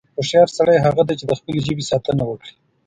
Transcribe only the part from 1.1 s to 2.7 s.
چې د خپلې ژبې ساتنه وکړي.